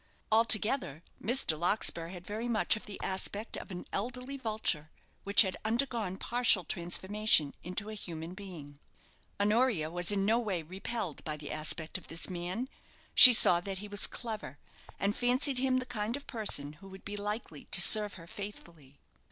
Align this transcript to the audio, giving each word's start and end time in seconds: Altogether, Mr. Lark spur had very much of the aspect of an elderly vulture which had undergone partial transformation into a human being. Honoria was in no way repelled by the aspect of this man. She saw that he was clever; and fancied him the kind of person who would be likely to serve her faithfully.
Altogether, 0.31 1.03
Mr. 1.21 1.55
Lark 1.59 1.83
spur 1.83 2.07
had 2.07 2.25
very 2.25 2.47
much 2.47 2.75
of 2.75 2.87
the 2.87 2.99
aspect 3.03 3.55
of 3.55 3.69
an 3.69 3.85
elderly 3.93 4.35
vulture 4.35 4.89
which 5.23 5.43
had 5.43 5.55
undergone 5.63 6.17
partial 6.17 6.63
transformation 6.63 7.53
into 7.61 7.87
a 7.87 7.93
human 7.93 8.33
being. 8.33 8.79
Honoria 9.39 9.91
was 9.91 10.11
in 10.11 10.25
no 10.25 10.39
way 10.39 10.63
repelled 10.63 11.23
by 11.23 11.37
the 11.37 11.51
aspect 11.51 11.99
of 11.99 12.07
this 12.07 12.31
man. 12.31 12.67
She 13.13 13.31
saw 13.31 13.59
that 13.61 13.77
he 13.77 13.87
was 13.87 14.07
clever; 14.07 14.57
and 14.99 15.15
fancied 15.15 15.59
him 15.59 15.77
the 15.77 15.85
kind 15.85 16.17
of 16.17 16.25
person 16.25 16.73
who 16.73 16.87
would 16.89 17.05
be 17.05 17.15
likely 17.15 17.65
to 17.65 17.79
serve 17.79 18.15
her 18.15 18.25
faithfully. 18.25 18.97